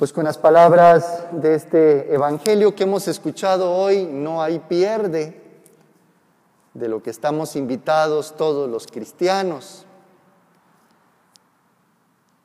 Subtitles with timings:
[0.00, 5.38] Pues con las palabras de este Evangelio que hemos escuchado hoy, no hay pierde
[6.72, 9.84] de lo que estamos invitados todos los cristianos.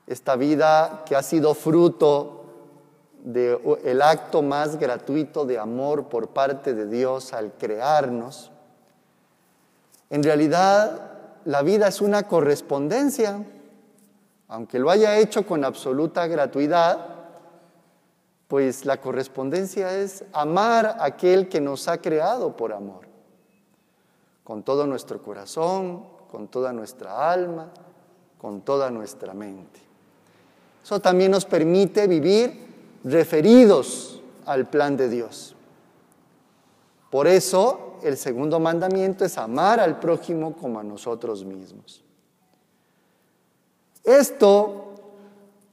[0.05, 2.43] Esta vida que ha sido fruto
[3.23, 8.51] del acto más gratuito de amor por parte de Dios al crearnos,
[10.09, 11.09] en realidad
[11.45, 13.45] la vida es una correspondencia,
[14.49, 17.14] aunque lo haya hecho con absoluta gratuidad,
[18.47, 23.07] pues la correspondencia es amar a aquel que nos ha creado por amor,
[24.43, 27.71] con todo nuestro corazón, con toda nuestra alma,
[28.37, 29.79] con toda nuestra mente.
[30.83, 35.55] Eso también nos permite vivir referidos al plan de Dios.
[37.09, 42.03] Por eso el segundo mandamiento es amar al prójimo como a nosotros mismos.
[44.03, 44.93] Esto,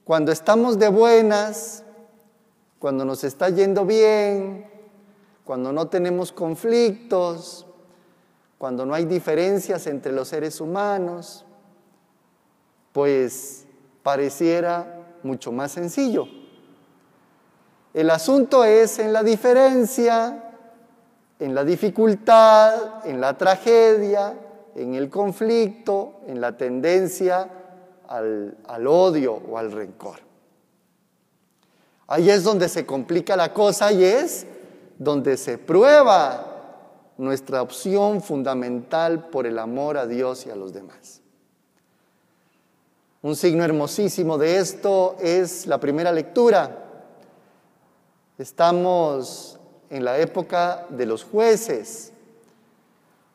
[0.04, 1.84] cuando estamos de buenas,
[2.82, 4.66] cuando nos está yendo bien,
[5.44, 7.64] cuando no tenemos conflictos,
[8.58, 11.44] cuando no hay diferencias entre los seres humanos,
[12.90, 13.66] pues
[14.02, 16.26] pareciera mucho más sencillo.
[17.94, 20.52] El asunto es en la diferencia,
[21.38, 24.34] en la dificultad, en la tragedia,
[24.74, 27.48] en el conflicto, en la tendencia
[28.08, 30.31] al, al odio o al rencor.
[32.12, 34.44] Ahí es donde se complica la cosa y es
[34.98, 41.22] donde se prueba nuestra opción fundamental por el amor a Dios y a los demás.
[43.22, 46.84] Un signo hermosísimo de esto es la primera lectura.
[48.36, 52.12] Estamos en la época de los jueces.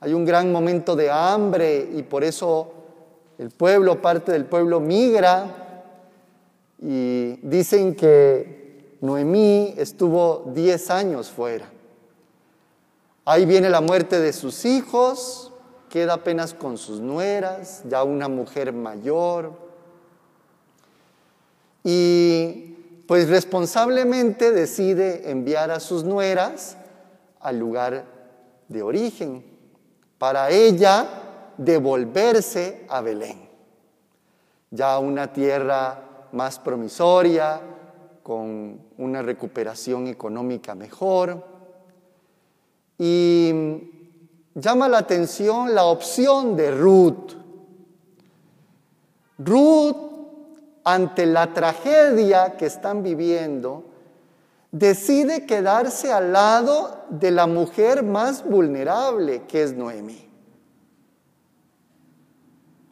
[0.02, 2.72] Hay un gran momento de hambre y por eso
[3.40, 5.64] el pueblo, parte del pueblo, migra
[6.80, 8.57] y dicen que
[9.02, 11.70] Noemí estuvo 10 años fuera.
[13.26, 15.52] Ahí viene la muerte de sus hijos,
[15.90, 19.52] queda apenas con sus nueras, ya una mujer mayor.
[21.84, 22.76] Y
[23.08, 26.78] pues responsablemente decide enviar a sus nueras
[27.40, 28.06] al lugar
[28.68, 29.46] de origen,
[30.18, 31.08] para ella
[31.58, 33.50] devolverse a Belén,
[34.72, 37.62] ya una tierra más promisoria,
[38.28, 41.46] con una recuperación económica mejor.
[42.98, 43.54] Y
[44.54, 47.36] llama la atención la opción de Ruth.
[49.38, 49.96] Ruth,
[50.84, 53.86] ante la tragedia que están viviendo,
[54.74, 60.28] decide quedarse al lado de la mujer más vulnerable, que es Noemí.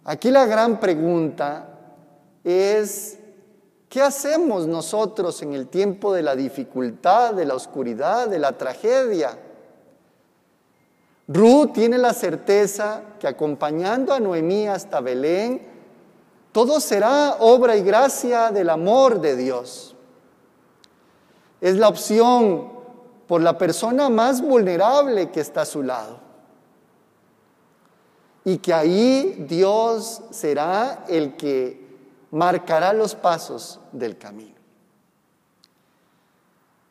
[0.06, 1.67] Aquí la gran pregunta
[2.46, 3.19] es
[3.95, 9.39] ¿Qué hacemos nosotros en el tiempo de la dificultad, de la oscuridad, de la tragedia?
[11.29, 15.61] Ruth tiene la certeza que acompañando a Noemí hasta Belén,
[16.51, 19.95] todo será obra y gracia del amor de Dios.
[21.61, 22.73] Es la opción
[23.28, 26.19] por la persona más vulnerable que está a su lado.
[28.44, 31.84] Y que ahí Dios será el que
[32.31, 34.56] marcará los pasos del camino.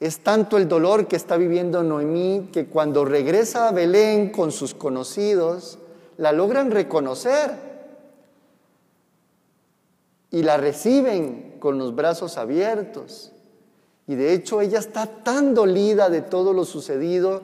[0.01, 4.75] Es tanto el dolor que está viviendo Noemí que cuando regresa a Belén con sus
[4.75, 5.79] conocidos,
[6.17, 7.53] la logran reconocer
[10.31, 13.33] y la reciben con los brazos abiertos.
[14.07, 17.43] Y de hecho ella está tan dolida de todo lo sucedido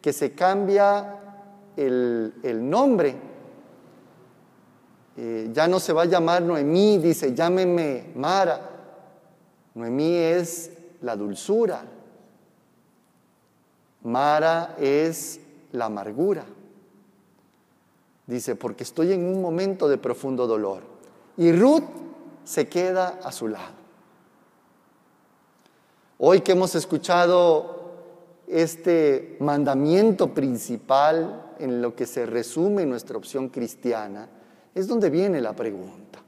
[0.00, 1.20] que se cambia
[1.76, 3.16] el, el nombre
[5.16, 8.70] eh, ya no se va a llamar Noemí, dice, llámeme Mara.
[9.74, 11.84] Noemí es la dulzura.
[14.02, 15.40] Mara es
[15.72, 16.44] la amargura.
[18.26, 20.82] Dice, porque estoy en un momento de profundo dolor.
[21.36, 21.84] Y Ruth
[22.44, 23.74] se queda a su lado.
[26.18, 27.76] Hoy que hemos escuchado
[28.46, 34.28] este mandamiento principal en lo que se resume nuestra opción cristiana,
[34.76, 36.20] es donde viene la pregunta.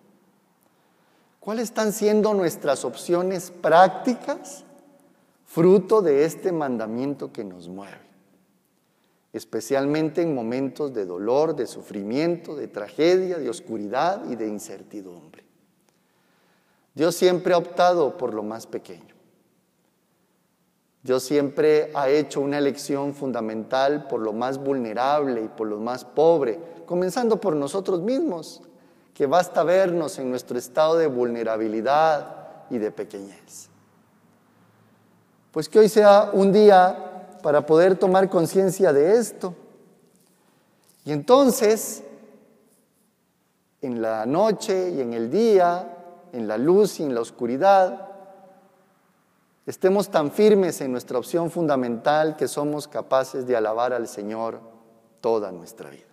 [1.38, 4.64] ¿Cuáles están siendo nuestras opciones prácticas
[5.44, 8.08] fruto de este mandamiento que nos mueve?
[9.34, 15.44] Especialmente en momentos de dolor, de sufrimiento, de tragedia, de oscuridad y de incertidumbre.
[16.94, 19.14] Dios siempre ha optado por lo más pequeño.
[21.02, 26.04] Dios siempre ha hecho una elección fundamental por lo más vulnerable y por lo más
[26.04, 28.62] pobre, comenzando por nosotros mismos,
[29.14, 32.36] que basta vernos en nuestro estado de vulnerabilidad
[32.70, 33.68] y de pequeñez.
[35.52, 39.54] Pues que hoy sea un día para poder tomar conciencia de esto.
[41.04, 42.02] Y entonces,
[43.80, 45.96] en la noche y en el día,
[46.32, 48.07] en la luz y en la oscuridad,
[49.68, 54.60] estemos tan firmes en nuestra opción fundamental que somos capaces de alabar al Señor
[55.20, 56.07] toda nuestra vida.